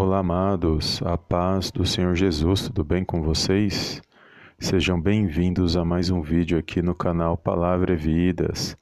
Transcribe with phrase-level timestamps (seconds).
[0.00, 4.00] Olá, amados, a paz do Senhor Jesus, tudo bem com vocês?
[4.56, 8.76] Sejam bem-vindos a mais um vídeo aqui no canal Palavra e Vidas.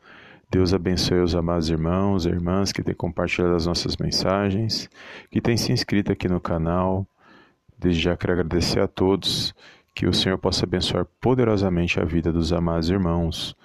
[0.51, 4.91] Deus abençoe os amados irmãos e irmãs que têm compartilhado as nossas mensagens,
[5.31, 7.07] que têm se inscrito aqui no canal.
[7.79, 9.55] Desde já quero agradecer a todos,
[9.95, 13.57] que o Senhor possa abençoar poderosamente a vida dos amados irmãos.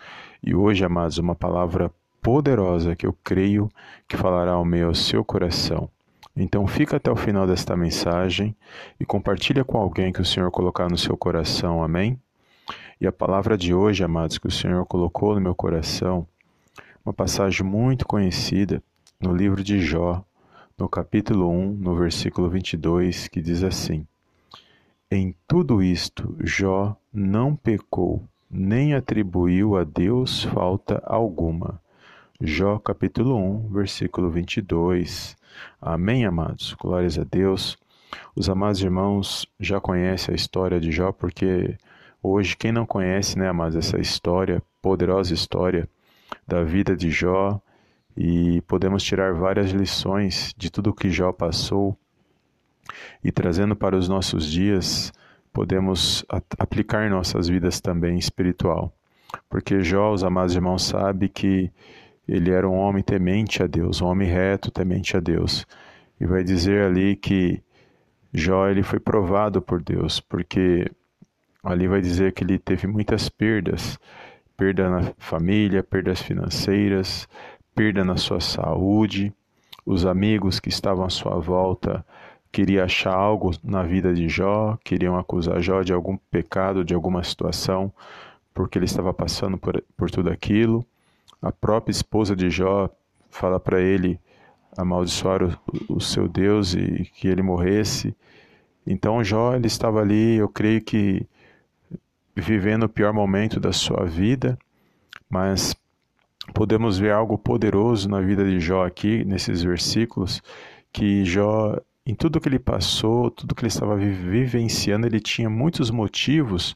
[0.42, 1.92] E hoje, amados, uma palavra
[2.22, 3.68] poderosa que eu creio
[4.08, 5.90] que falará ao meu ao seu coração.
[6.42, 8.56] Então fica até o final desta mensagem
[9.00, 11.84] e compartilha com alguém que o Senhor colocar no seu coração.
[11.84, 12.20] Amém?
[13.00, 16.28] E a palavra de hoje, amados, que o Senhor colocou no meu coração,
[17.06, 18.82] uma passagem muito conhecida
[19.20, 20.26] no livro de Jó,
[20.76, 24.08] no capítulo 1, no versículo 22, que diz assim:
[25.12, 31.80] Em tudo isto, Jó não pecou, nem atribuiu a Deus falta alguma.
[32.42, 35.40] Jó capítulo 1, versículo 22.
[35.82, 36.74] Amém, amados?
[36.74, 37.78] Glórias a Deus.
[38.36, 41.78] Os amados irmãos já conhecem a história de Jó, porque
[42.22, 45.90] hoje, quem não conhece, né, amados, essa história, poderosa história
[46.48, 47.62] da vida de Jó,
[48.16, 51.98] e podemos tirar várias lições de tudo que Jó passou
[53.24, 55.14] e trazendo para os nossos dias,
[55.54, 56.26] podemos
[56.58, 58.94] aplicar nossas vidas também espiritual.
[59.50, 61.72] Porque Jó, os amados irmãos, sabe que
[62.32, 65.66] ele era um homem temente a Deus, um homem reto, temente a Deus.
[66.20, 67.62] E vai dizer ali que
[68.34, 70.90] Jó ele foi provado por Deus, porque
[71.62, 74.00] ali vai dizer que ele teve muitas perdas,
[74.56, 77.28] perda na família, perdas financeiras,
[77.76, 79.34] perda na sua saúde,
[79.86, 82.06] os amigos que estavam à sua volta
[82.50, 87.24] queriam achar algo na vida de Jó, queriam acusar Jó de algum pecado, de alguma
[87.24, 87.92] situação,
[88.54, 90.86] porque ele estava passando por, por tudo aquilo.
[91.42, 92.90] A própria esposa de Jó
[93.30, 94.20] fala para ele
[94.78, 98.16] amaldiçoar o, o, seu Deus e que ele morresse.
[98.86, 101.26] Então Jó ele estava ali, eu creio que
[102.36, 104.58] vivendo o pior momento da sua vida,
[105.30, 105.76] mas
[106.54, 110.42] podemos ver algo poderoso na vida de Jó aqui nesses versículos,
[110.92, 115.92] que Jó em tudo que ele passou, tudo que ele estava vivenciando, ele tinha muitos
[115.92, 116.76] motivos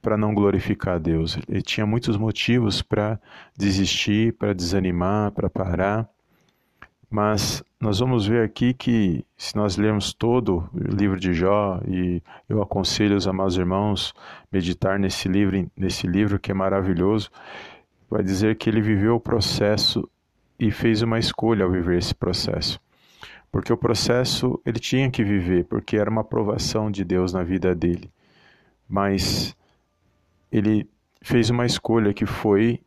[0.00, 1.38] para não glorificar a Deus.
[1.48, 3.20] Ele tinha muitos motivos para
[3.56, 6.08] desistir, para desanimar, para parar.
[7.10, 12.22] Mas nós vamos ver aqui que, se nós lermos todo o livro de Jó, e
[12.48, 14.14] eu aconselho os amados irmãos
[14.50, 17.30] meditar nesse livro, nesse livro que é maravilhoso,
[18.08, 20.08] vai dizer que ele viveu o processo
[20.58, 22.80] e fez uma escolha ao viver esse processo.
[23.50, 27.74] Porque o processo ele tinha que viver, porque era uma aprovação de Deus na vida
[27.74, 28.10] dele.
[28.88, 29.56] Mas
[30.50, 30.88] ele
[31.22, 32.80] fez uma escolha que foi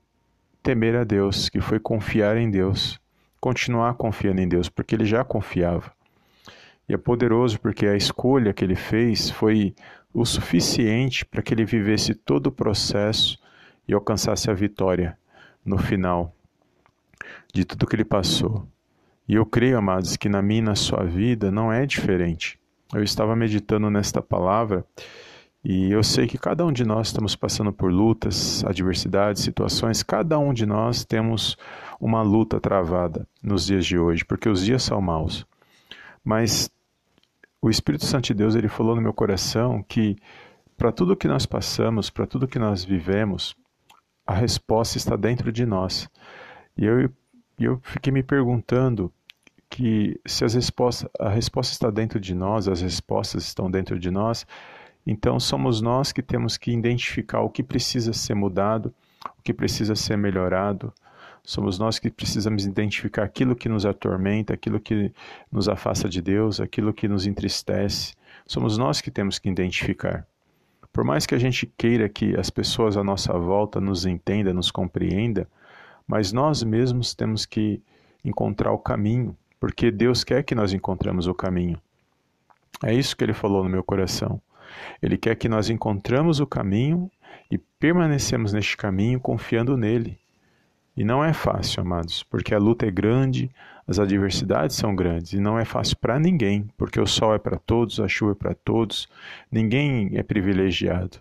[0.62, 3.00] temer a Deus, que foi confiar em Deus,
[3.40, 5.92] continuar confiando em Deus, porque ele já confiava.
[6.88, 9.74] E é poderoso porque a escolha que ele fez foi
[10.14, 13.38] o suficiente para que ele vivesse todo o processo
[13.88, 15.18] e alcançasse a vitória
[15.66, 16.36] no final
[17.54, 18.68] de tudo que ele passou.
[19.28, 22.60] E eu creio, amados, que na minha e na sua vida não é diferente.
[22.94, 24.86] Eu estava meditando nesta palavra
[25.64, 30.38] e eu sei que cada um de nós estamos passando por lutas, adversidades, situações, cada
[30.38, 31.56] um de nós temos
[32.02, 35.46] uma luta travada nos dias de hoje, porque os dias são maus.
[36.22, 36.70] Mas
[37.62, 40.18] o Espírito Santo de Deus, ele falou no meu coração que
[40.78, 43.56] para tudo que nós passamos, para tudo que nós vivemos,
[44.28, 46.10] a resposta está dentro de nós.
[46.78, 47.10] E eu,
[47.58, 49.10] eu fiquei me perguntando
[49.70, 54.12] que se as respostas, a resposta está dentro de nós, as respostas estão dentro de
[54.12, 54.46] nós,
[55.06, 58.94] então, somos nós que temos que identificar o que precisa ser mudado,
[59.38, 60.94] o que precisa ser melhorado.
[61.44, 65.12] Somos nós que precisamos identificar aquilo que nos atormenta, aquilo que
[65.52, 68.14] nos afasta de Deus, aquilo que nos entristece.
[68.48, 70.26] Somos nós que temos que identificar.
[70.94, 74.72] Por mais que a gente queira que as pessoas à nossa volta nos entendam, nos
[74.72, 75.46] compreendam,
[76.08, 77.82] mas nós mesmos temos que
[78.24, 81.82] encontrar o caminho, porque Deus quer que nós encontremos o caminho.
[82.82, 84.42] É isso que ele falou no meu coração.
[85.02, 87.10] Ele quer que nós encontramos o caminho
[87.50, 90.18] e permanecemos neste caminho confiando nele.
[90.96, 93.50] E não é fácil, amados, porque a luta é grande,
[93.88, 97.58] as adversidades são grandes e não é fácil para ninguém, porque o sol é para
[97.58, 99.08] todos, a chuva é para todos,
[99.52, 101.18] ninguém é privilegiado.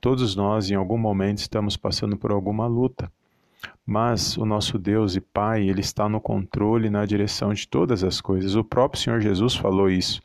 [0.00, 3.10] Todos nós, em algum momento, estamos passando por alguma luta.
[3.86, 8.04] Mas o nosso Deus e Pai, Ele está no controle e na direção de todas
[8.04, 8.54] as coisas.
[8.54, 10.20] O próprio Senhor Jesus falou isso,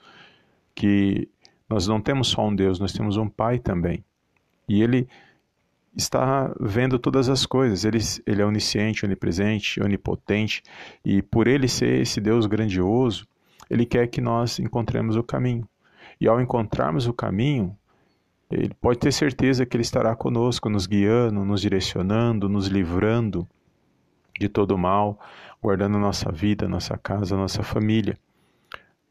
[0.76, 1.30] que
[1.70, 4.04] nós não temos só um Deus, nós temos um Pai também.
[4.68, 5.08] E Ele
[5.96, 7.86] está vendo todas as coisas.
[7.86, 10.64] Ele, ele é onisciente, onipresente, onipotente.
[11.04, 13.28] E por Ele ser esse Deus grandioso,
[13.70, 15.68] Ele quer que nós encontremos o caminho.
[16.20, 17.76] E ao encontrarmos o caminho,
[18.52, 23.48] ele pode ter certeza que ele estará conosco, nos guiando, nos direcionando, nos livrando
[24.40, 25.20] de todo mal,
[25.62, 28.18] guardando nossa vida, nossa casa, nossa família.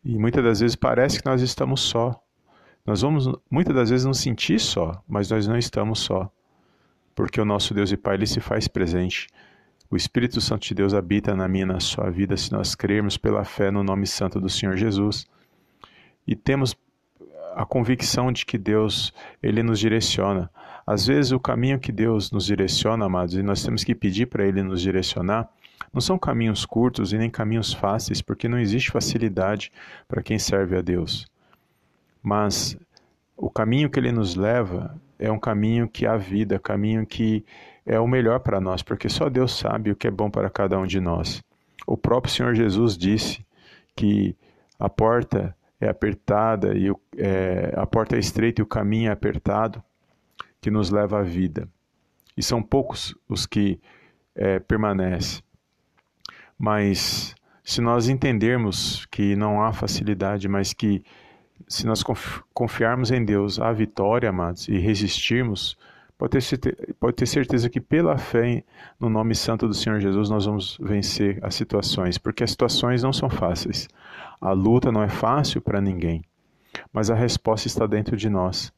[0.05, 2.21] E muitas das vezes parece que nós estamos só.
[2.88, 6.32] Nós vamos muitas das vezes nos sentir só, mas nós não estamos só.
[7.14, 9.26] Porque o nosso Deus e Pai ele se faz presente.
[9.90, 13.19] O Espírito Santo de Deus habita na minha e na sua vida se nós crermos
[13.19, 15.26] pela fé no nome santo do Senhor Jesus.
[16.26, 16.75] E temos
[17.55, 19.12] a convicção de que Deus
[19.43, 20.50] ele nos direciona.
[20.87, 24.46] Às vezes o caminho que Deus nos direciona, amados, e nós temos que pedir para
[24.46, 25.46] ele nos direcionar,
[25.93, 29.70] não são caminhos curtos e nem caminhos fáceis, porque não existe facilidade
[30.08, 31.29] para quem serve a Deus.
[32.23, 32.76] Mas
[33.37, 37.44] o caminho que ele nos leva é um caminho que há vida, caminho que
[37.85, 40.79] é o melhor para nós, porque só Deus sabe o que é bom para cada
[40.79, 41.43] um de nós.
[41.87, 43.44] O próprio Senhor Jesus disse
[43.97, 44.37] que
[44.79, 49.82] a porta é apertada e é, a porta é estreita e o caminho é apertado
[50.61, 51.69] que nos leva à vida.
[52.37, 53.81] E são poucos os que
[54.35, 55.43] é, permanecem.
[56.59, 61.03] Mas se nós entendermos que não há facilidade, mas que
[61.67, 62.03] se nós
[62.55, 65.77] confiarmos em Deus há vitória, amados, e resistirmos,
[66.17, 68.65] pode ter, pode ter certeza que pela fé
[68.99, 73.13] no nome santo do Senhor Jesus nós vamos vencer as situações, porque as situações não
[73.13, 73.89] são fáceis.
[74.41, 76.23] A luta não é fácil para ninguém,
[76.93, 78.73] mas a resposta está dentro de nós.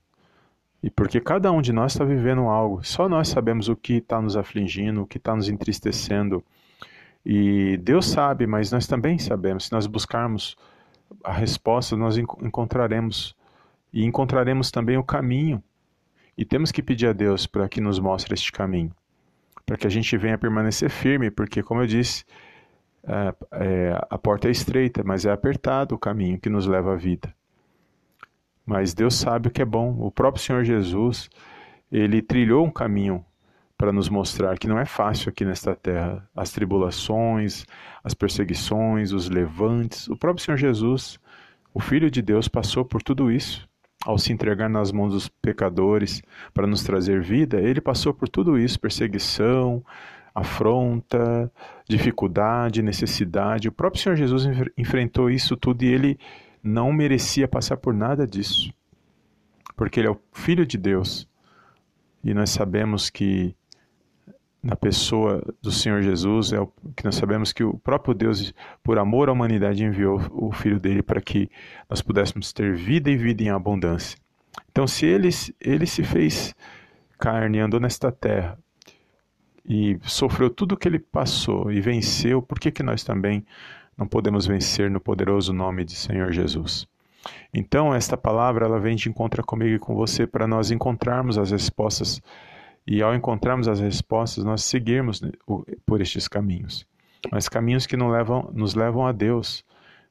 [0.83, 4.21] E porque cada um de nós está vivendo algo, só nós sabemos o que está
[4.21, 6.43] nos afligindo, o que está nos entristecendo.
[7.25, 9.67] E Deus sabe, mas nós também sabemos.
[9.67, 10.57] Se nós buscarmos
[11.25, 13.35] a resposta, nós encontraremos
[13.93, 15.63] e encontraremos também o caminho.
[16.37, 18.95] E temos que pedir a Deus para que nos mostre este caminho,
[19.67, 22.25] para que a gente venha permanecer firme, porque, como eu disse,
[23.53, 27.35] é, a porta é estreita, mas é apertado o caminho que nos leva à vida.
[28.65, 29.97] Mas Deus sabe o que é bom.
[29.99, 31.29] O próprio Senhor Jesus,
[31.91, 33.25] ele trilhou um caminho
[33.81, 36.29] para nos mostrar que não é fácil aqui nesta terra.
[36.37, 37.65] As tribulações,
[38.05, 40.07] as perseguições, os levantes.
[40.09, 41.19] O próprio Senhor Jesus,
[41.73, 43.67] o Filho de Deus, passou por tudo isso.
[44.05, 46.21] Ao se entregar nas mãos dos pecadores
[46.53, 49.83] para nos trazer vida, ele passou por tudo isso perseguição,
[50.35, 51.51] afronta,
[51.89, 53.67] dificuldade, necessidade.
[53.67, 54.45] O próprio Senhor Jesus
[54.77, 56.19] enfrentou isso tudo e ele
[56.63, 58.71] não merecia passar por nada disso,
[59.75, 61.27] porque ele é o Filho de Deus.
[62.23, 63.57] E nós sabemos que
[64.63, 68.53] na pessoa do Senhor Jesus é o que nós sabemos que o próprio Deus,
[68.83, 71.51] por amor à humanidade, enviou o Filho dele para que
[71.89, 74.19] nós pudéssemos ter vida e vida em abundância.
[74.71, 75.31] Então, se ele,
[75.61, 76.55] ele se fez
[77.19, 78.59] carne andou nesta terra
[79.65, 83.45] e sofreu tudo o que ele passou e venceu, por que, que nós também
[83.97, 86.87] não podemos vencer no poderoso nome de Senhor Jesus?
[87.53, 91.51] Então, esta palavra ela vem de encontro comigo e com você para nós encontrarmos as
[91.51, 92.21] respostas
[92.91, 95.23] e ao encontrarmos as respostas, nós seguirmos
[95.87, 96.85] por estes caminhos.
[97.31, 99.65] Mas caminhos que não levam, nos levam a Deus.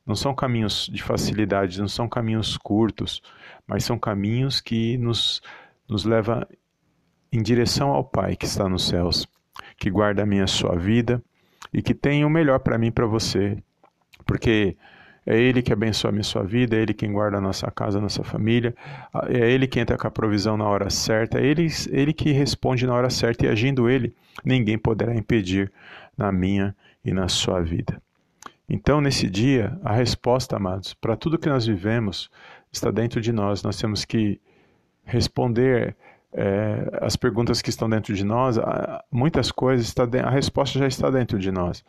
[0.06, 3.22] Não são caminhos de facilidade, não são caminhos curtos,
[3.68, 5.42] mas são caminhos que nos,
[5.90, 6.48] nos levam
[7.32, 9.28] em direção ao Pai que está nos céus
[9.78, 11.22] que guarda a minha sua vida
[11.74, 13.62] e que tem o melhor para mim e para você.
[14.26, 14.78] Porque
[15.30, 18.00] é Ele que abençoa a minha sua vida, é Ele quem guarda a nossa casa,
[18.00, 18.74] a nossa família,
[19.28, 22.88] é Ele que entra com a provisão na hora certa, é Ele, ele que responde
[22.88, 24.12] na hora certa e agindo Ele,
[24.44, 25.72] ninguém poderá impedir
[26.18, 26.76] na minha
[27.06, 28.02] e na sua vida.
[28.68, 32.32] Então, nesse dia, a resposta, amados, para tudo que nós vivemos
[32.72, 33.62] está dentro de nós.
[33.62, 34.42] Nós temos que
[35.06, 35.96] responder
[36.34, 38.58] é, as perguntas que estão dentro de nós,
[39.12, 41.84] muitas coisas, está a resposta já está dentro de nós.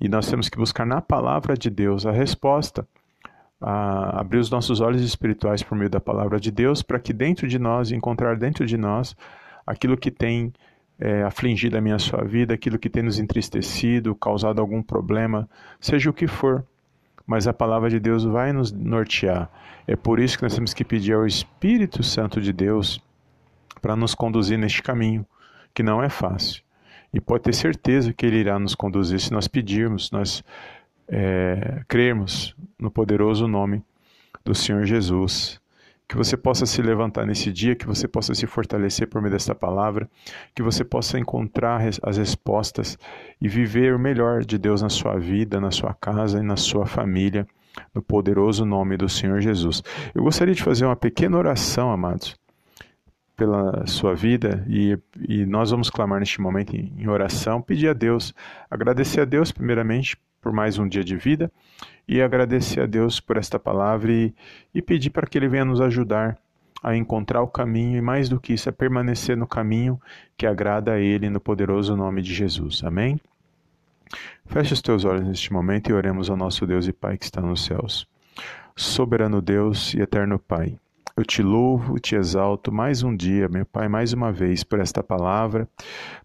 [0.00, 2.86] E nós temos que buscar na palavra de Deus a resposta,
[3.60, 7.46] a abrir os nossos olhos espirituais por meio da palavra de Deus, para que dentro
[7.46, 9.16] de nós, encontrar dentro de nós
[9.66, 10.52] aquilo que tem
[10.98, 15.48] é, afligido a minha sua vida, aquilo que tem nos entristecido, causado algum problema,
[15.80, 16.64] seja o que for.
[17.26, 19.50] Mas a palavra de Deus vai nos nortear.
[19.86, 23.00] É por isso que nós temos que pedir ao Espírito Santo de Deus
[23.80, 25.26] para nos conduzir neste caminho,
[25.72, 26.62] que não é fácil.
[27.14, 30.42] E pode ter certeza que Ele irá nos conduzir se nós pedirmos, nós
[31.06, 33.84] é, crermos no poderoso nome
[34.44, 35.60] do Senhor Jesus.
[36.08, 39.54] Que você possa se levantar nesse dia, que você possa se fortalecer por meio desta
[39.54, 40.10] palavra,
[40.54, 42.98] que você possa encontrar as respostas
[43.40, 46.84] e viver o melhor de Deus na sua vida, na sua casa e na sua
[46.84, 47.46] família,
[47.94, 49.82] no poderoso nome do Senhor Jesus.
[50.12, 52.36] Eu gostaria de fazer uma pequena oração, amados
[53.36, 54.98] pela sua vida e,
[55.28, 58.34] e nós vamos clamar neste momento em, em oração, pedir a Deus,
[58.70, 61.50] agradecer a Deus primeiramente por mais um dia de vida
[62.06, 64.34] e agradecer a Deus por esta palavra e,
[64.74, 66.38] e pedir para que Ele venha nos ajudar
[66.82, 69.98] a encontrar o caminho e, mais do que isso, a permanecer no caminho
[70.36, 72.84] que agrada a Ele, no poderoso nome de Jesus.
[72.84, 73.18] Amém?
[74.44, 77.40] Feche os teus olhos neste momento e oremos ao nosso Deus e Pai que está
[77.40, 78.06] nos céus.
[78.76, 80.76] Soberano Deus e eterno Pai,
[81.16, 85.00] eu te louvo, te exalto mais um dia, meu Pai, mais uma vez por esta
[85.00, 85.68] palavra,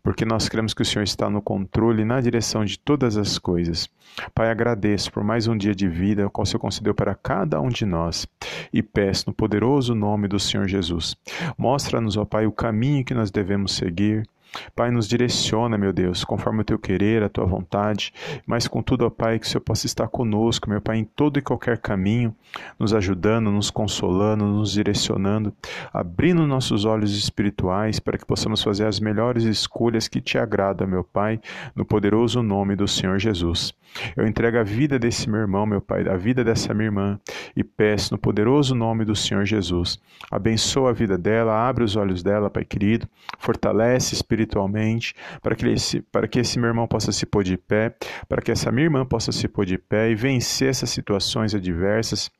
[0.01, 3.38] porque nós cremos que o Senhor está no controle e na direção de todas as
[3.38, 3.88] coisas.
[4.34, 7.62] Pai, agradeço por mais um dia de vida, o qual o Senhor concedeu para cada
[7.62, 8.27] um de nós,
[8.74, 11.15] e peço no poderoso nome do Senhor Jesus.
[11.55, 14.27] Mostra-nos, ó Pai, o caminho que nós devemos seguir
[14.75, 18.13] Pai, nos direciona, meu Deus, conforme o teu querer, a tua vontade,
[18.45, 21.41] mas contudo, ó Pai, que o Senhor possa estar conosco, meu Pai, em todo e
[21.41, 22.35] qualquer caminho,
[22.77, 25.53] nos ajudando, nos consolando, nos direcionando,
[25.93, 31.03] abrindo nossos olhos espirituais para que possamos fazer as melhores escolhas que te agradam, meu
[31.03, 31.39] Pai,
[31.75, 33.73] no poderoso nome do Senhor Jesus.
[34.15, 37.19] Eu entrego a vida desse meu irmão, meu Pai, a vida dessa minha irmã,
[37.55, 39.99] e peço no poderoso nome do Senhor Jesus.
[40.29, 43.07] Abençoa a vida dela, abre os olhos dela, Pai querido,
[43.39, 47.58] fortalece espiritualmente espiritualmente, para que, esse, para que esse meu irmão possa se pôr de
[47.58, 47.96] pé,
[48.27, 52.31] para que essa minha irmã possa se pôr de pé e vencer essas situações adversas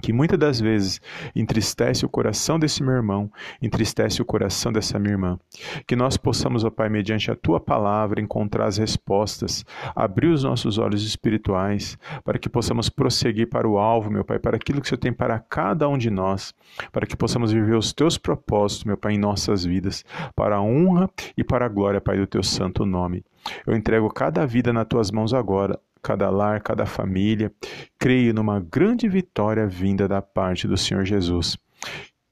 [0.00, 1.00] que muitas das vezes
[1.34, 5.38] entristece o coração desse meu irmão, entristece o coração dessa minha irmã.
[5.86, 9.64] Que nós possamos, ó Pai, mediante a tua palavra, encontrar as respostas,
[9.94, 14.56] abrir os nossos olhos espirituais, para que possamos prosseguir para o alvo, meu Pai, para
[14.56, 16.54] aquilo que o Senhor tem para cada um de nós,
[16.92, 21.10] para que possamos viver os teus propósitos, meu Pai, em nossas vidas, para a honra
[21.36, 23.24] e para a glória, Pai, do teu santo nome.
[23.66, 27.52] Eu entrego cada vida nas tuas mãos agora, cada lar, cada família.
[27.98, 31.56] Creio numa grande vitória vinda da parte do Senhor Jesus.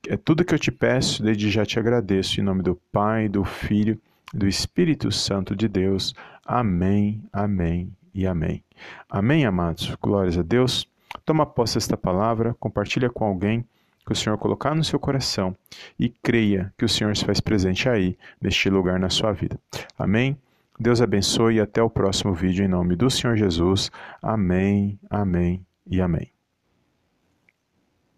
[0.09, 3.45] É tudo que eu te peço, desde já te agradeço, em nome do Pai, do
[3.45, 4.01] Filho,
[4.33, 6.15] do Espírito Santo de Deus.
[6.45, 8.63] Amém, amém e amém.
[9.09, 9.95] Amém, amados.
[10.01, 10.87] Glórias a Deus.
[11.25, 13.65] Toma posse desta palavra, compartilha com alguém
[14.07, 15.57] que o Senhor colocar no seu coração
[15.99, 19.59] e creia que o Senhor se faz presente aí, neste lugar na sua vida.
[19.99, 20.39] Amém?
[20.79, 23.91] Deus abençoe e até o próximo vídeo em nome do Senhor Jesus.
[24.23, 26.36] Amém, amém e amém.